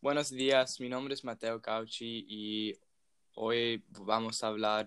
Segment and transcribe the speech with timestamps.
[0.00, 2.78] Buenos días, mi nombre es Mateo Cauchi y
[3.34, 4.86] hoy vamos a hablar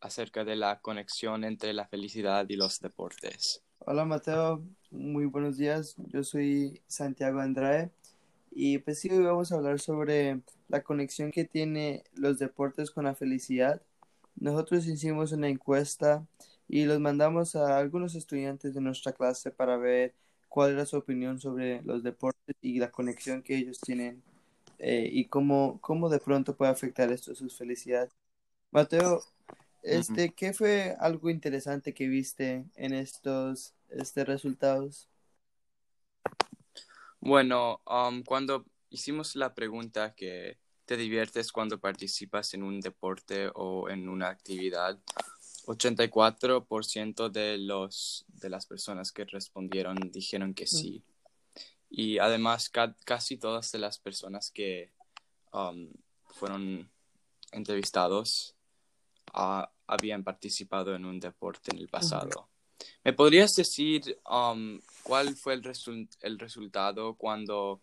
[0.00, 3.62] acerca de la conexión entre la felicidad y los deportes.
[3.78, 5.94] Hola Mateo, muy buenos días.
[6.08, 7.92] Yo soy Santiago Andrade
[8.50, 13.04] y pues sí, hoy vamos a hablar sobre la conexión que tiene los deportes con
[13.04, 13.80] la felicidad.
[14.34, 16.26] Nosotros hicimos una encuesta
[16.68, 20.14] y los mandamos a algunos estudiantes de nuestra clase para ver
[20.48, 24.22] cuál era su opinión sobre los deportes y la conexión que ellos tienen
[24.78, 28.08] eh, y cómo, cómo de pronto puede afectar esto a su felicidad.
[28.70, 29.22] Mateo,
[29.82, 35.08] este, ¿qué fue algo interesante que viste en estos este, resultados?
[37.20, 43.88] Bueno, um, cuando hicimos la pregunta que te diviertes cuando participas en un deporte o
[43.88, 44.98] en una actividad,
[45.66, 51.02] 84% de, los, de las personas que respondieron dijeron que sí.
[51.90, 52.70] Y además
[53.04, 54.92] casi todas de las personas que
[55.52, 55.90] um,
[56.26, 56.90] fueron
[57.52, 58.54] entrevistados
[59.34, 62.48] uh, habían participado en un deporte en el pasado.
[63.04, 65.62] ¿Me podrías decir um, cuál fue el,
[66.20, 67.80] el resultado cuando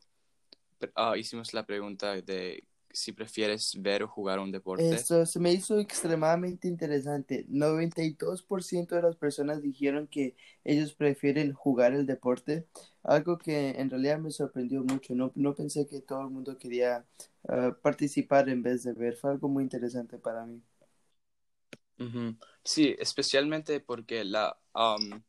[0.98, 2.64] uh, hicimos la pregunta de
[2.94, 4.90] si prefieres ver o jugar un deporte?
[4.90, 7.46] Esto se me hizo extremadamente interesante.
[7.50, 12.68] 92% de las personas dijeron que ellos prefieren jugar el deporte,
[13.04, 15.16] algo que en realidad me sorprendió mucho.
[15.16, 17.06] No, no pensé que todo el mundo quería
[17.44, 19.16] uh, participar en vez de ver.
[19.16, 20.62] Fue algo muy interesante para mí.
[22.64, 25.22] Sí, especialmente porque la, um,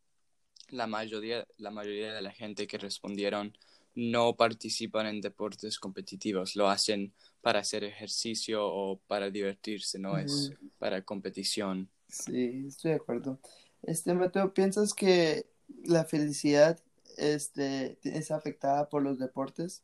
[0.70, 3.56] la, mayoría, la mayoría de la gente que respondieron
[3.94, 10.52] no participan en deportes competitivos, lo hacen para hacer ejercicio o para divertirse, no es
[10.78, 11.90] para competición.
[12.08, 13.38] Sí, estoy de acuerdo.
[13.82, 15.46] Este, Mateo, ¿piensas que
[15.84, 16.78] la felicidad
[17.16, 19.82] este, es afectada por los deportes?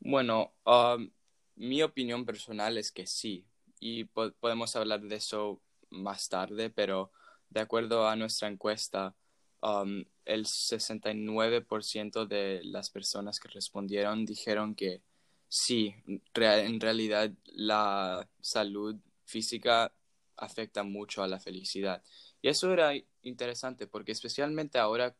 [0.00, 1.10] Bueno, um,
[1.56, 3.44] mi opinión personal es que sí,
[3.78, 7.12] y podemos hablar de eso más tarde, pero
[7.48, 9.14] de acuerdo a nuestra encuesta,
[9.62, 15.02] um, el 69% de las personas que respondieron dijeron que
[15.48, 15.94] sí,
[16.34, 19.92] en realidad la salud física
[20.36, 22.02] afecta mucho a la felicidad.
[22.42, 22.92] Y eso era
[23.22, 25.14] interesante porque especialmente ahora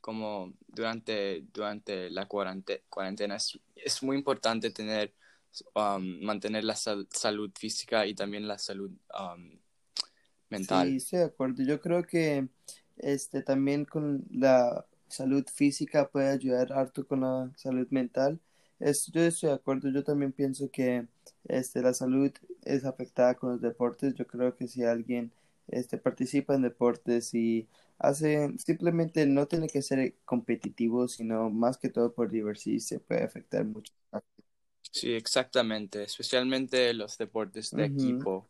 [0.00, 5.14] como durante, durante la cuarentena, es, muy importante tener
[5.74, 9.58] Um, mantener la salud física y también la salud um,
[10.48, 10.88] mental.
[10.88, 11.62] Sí, estoy de acuerdo.
[11.62, 12.48] Yo creo que
[13.02, 18.40] este también con la salud física puede ayudar harto con la salud mental.
[18.80, 19.90] Yo estoy de acuerdo.
[19.90, 21.06] Yo también pienso que
[21.44, 22.32] este, la salud
[22.64, 24.14] es afectada con los deportes.
[24.14, 25.32] Yo creo que si alguien
[25.68, 27.68] este, participa en deportes y
[27.98, 33.64] hace, simplemente no tiene que ser competitivo, sino más que todo por divertirse, puede afectar
[33.64, 33.92] mucho.
[34.90, 38.46] Sí, exactamente, especialmente los deportes de equipo,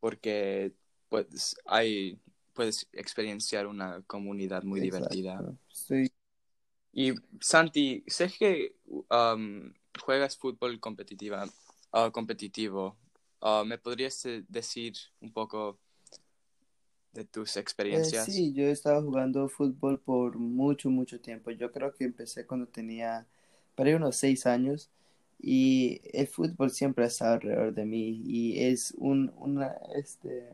[0.00, 0.72] porque
[1.08, 2.18] pues, hay,
[2.52, 5.40] puedes experienciar una comunidad muy divertida.
[5.68, 6.10] Sí.
[6.92, 9.72] Y Santi, sé que um,
[10.02, 11.46] juegas fútbol competitiva,
[11.92, 12.96] uh, competitivo.
[13.40, 15.78] Uh, ¿Me podrías eh, decir un poco
[17.12, 18.26] de tus Eh, experiencias?
[18.26, 21.50] sí, yo he estado jugando fútbol por mucho, mucho tiempo.
[21.50, 23.26] Yo creo que empecé cuando tenía
[23.74, 24.90] para unos seis años
[25.40, 30.52] y el fútbol siempre ha estado alrededor de mí y es un, una, este,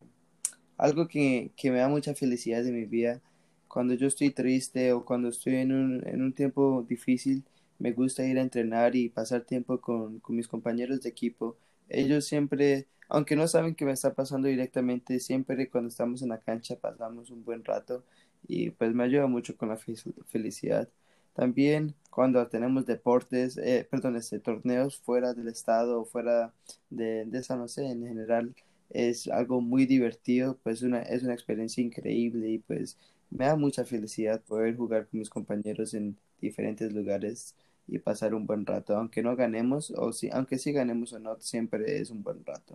[0.76, 3.20] algo que, que me da mucha felicidad en mi vida.
[3.68, 7.44] Cuando yo estoy triste o cuando estoy en un, en un tiempo difícil,
[7.78, 11.56] me gusta ir a entrenar y pasar tiempo con, con mis compañeros de equipo.
[11.88, 16.40] Ellos siempre, aunque no saben qué me está pasando directamente, siempre cuando estamos en la
[16.40, 18.02] cancha pasamos un buen rato
[18.48, 19.94] y pues me ayuda mucho con la fe-
[20.26, 20.88] felicidad.
[21.34, 26.54] También cuando tenemos deportes, eh, perdón, este, torneos fuera del estado o fuera
[26.90, 28.54] de, de San José en general,
[28.90, 32.98] es algo muy divertido, pues una, es una experiencia increíble y pues
[33.30, 37.54] me da mucha felicidad poder jugar con mis compañeros en diferentes lugares
[37.88, 41.40] y pasar un buen rato, aunque no ganemos o si, aunque sí ganemos o no,
[41.40, 42.74] siempre es un buen rato.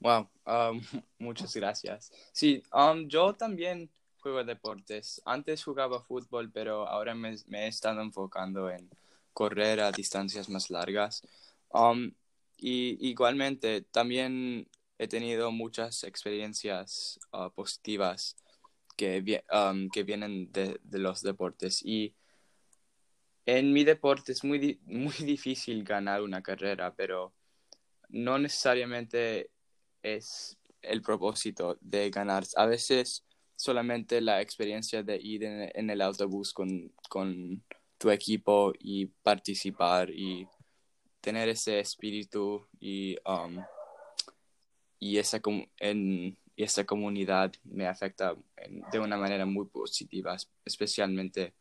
[0.00, 0.80] Wow, um,
[1.18, 2.12] muchas gracias.
[2.32, 3.90] Sí, um, yo también
[4.20, 5.20] juego deportes.
[5.24, 8.88] Antes jugaba fútbol, pero ahora me, me he estado enfocando en
[9.32, 11.22] correr a distancias más largas.
[11.70, 12.12] Um,
[12.58, 14.68] y igualmente, también
[14.98, 18.36] he tenido muchas experiencias uh, positivas
[18.96, 19.40] que, vi-
[19.92, 21.84] que vienen de, los deportes.
[21.84, 22.14] Y
[23.46, 27.32] en mi deporte es muy, muy difícil ganar una carrera, pero
[28.08, 29.50] no necesariamente
[30.02, 32.44] es el propósito de ganar.
[32.56, 33.24] A veces
[33.56, 37.62] solamente la experiencia de ir en, el autobús con, con,
[37.98, 40.46] tu equipo y participar y
[41.20, 43.62] tener ese espíritu y, um,
[44.98, 45.40] y, esa,
[45.78, 48.34] en, esa comunidad me afecta
[48.92, 51.54] de una manera muy positiva, especialmente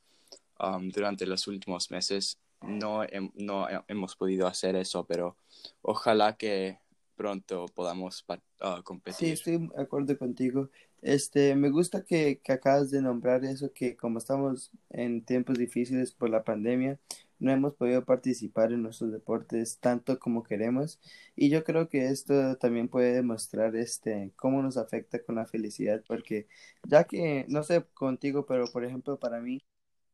[0.59, 2.39] um, durante los últimos meses.
[2.61, 3.01] No,
[3.35, 5.37] no hemos podido hacer eso, pero
[5.83, 6.79] ojalá que
[7.15, 9.27] pronto podamos uh, competir.
[9.27, 10.69] Sí, estoy de acuerdo contigo.
[11.01, 16.11] Este, me gusta que, que acabas de nombrar eso, que como estamos en tiempos difíciles
[16.11, 16.99] por la pandemia,
[17.39, 20.99] no hemos podido participar en nuestros deportes tanto como queremos.
[21.35, 26.03] Y yo creo que esto también puede demostrar este cómo nos afecta con la felicidad
[26.07, 26.47] porque
[26.87, 29.63] ya que no sé contigo pero por ejemplo para mí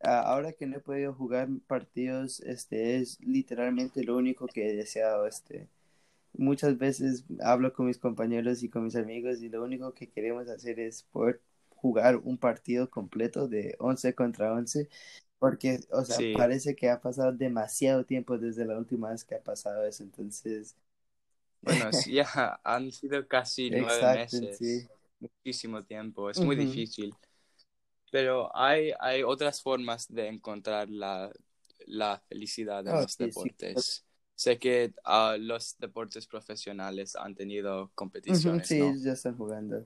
[0.01, 5.27] ahora que no he podido jugar partidos este es literalmente lo único que he deseado
[5.27, 5.69] este.
[6.35, 10.49] Muchas veces hablo con mis compañeros y con mis amigos y lo único que queremos
[10.49, 14.89] hacer es poder jugar un partido completo de 11 contra 11
[15.43, 19.41] porque, o sea, parece que ha pasado demasiado tiempo desde la última vez que ha
[19.41, 20.73] pasado eso, entonces...
[21.61, 24.87] Bueno, sí, ya han sido casi nueve meses,
[25.19, 27.13] muchísimo tiempo, es muy difícil.
[28.09, 31.29] Pero hay, hay otras formas de encontrar la,
[31.87, 34.05] la felicidad en oh, los deportes.
[34.35, 38.65] Sé que uh, los deportes profesionales han tenido competiciones.
[38.65, 39.85] sí, ya están jugando.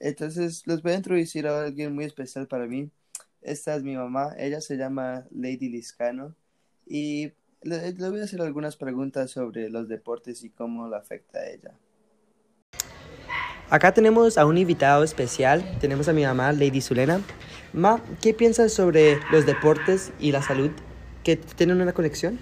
[0.00, 2.90] Entonces, les voy a introducir a alguien muy especial para mí.
[3.42, 6.34] Esta es mi mamá, ella se llama Lady Liscano
[6.86, 11.50] y le, voy a hacer algunas preguntas sobre los deportes y cómo le afecta a
[11.50, 11.72] ella.
[13.70, 17.20] Acá tenemos a un invitado especial, tenemos a mi mamá, Lady Zulena.
[17.72, 20.70] Ma, ¿qué piensas sobre los deportes y la salud?
[21.22, 22.38] ¿Que tienen una conexión?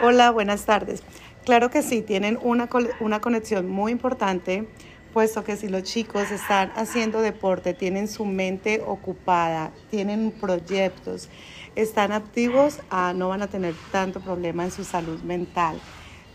[0.00, 1.02] Hola, buenas tardes.
[1.44, 2.68] Claro que sí, tienen una,
[3.00, 4.68] una conexión muy importante
[5.12, 11.28] puesto que si los chicos están haciendo deporte, tienen su mente ocupada, tienen proyectos,
[11.74, 15.80] están activos, ah, no van a tener tanto problema en su salud mental.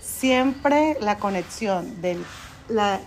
[0.01, 2.17] Siempre la conexión de
[2.69, 2.99] la,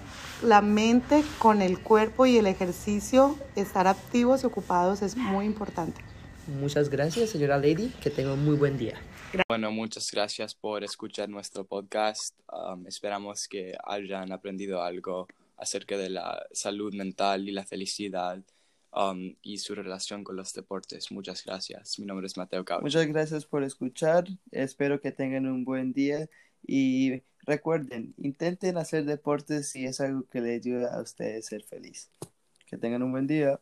[0.43, 6.01] la mente con el cuerpo y el ejercicio, estar activos y ocupados es muy importante.
[6.47, 7.89] Muchas gracias, señora Lady.
[8.01, 9.01] Que tenga un muy buen día.
[9.49, 12.39] Bueno, muchas gracias por escuchar nuestro podcast.
[12.53, 18.43] Um, esperamos que hayan aprendido algo acerca de la salud mental y la felicidad
[18.93, 21.11] um, y su relación con los deportes.
[21.11, 21.99] Muchas gracias.
[21.99, 22.83] Mi nombre es Mateo Caucho.
[22.83, 24.27] Muchas gracias por escuchar.
[24.51, 26.29] Espero que tengan un buen día
[26.67, 31.63] y recuerden, intenten hacer deportes si es algo que les ayuda a ustedes a ser
[31.63, 32.11] feliz.
[32.67, 33.61] Que tengan un buen día.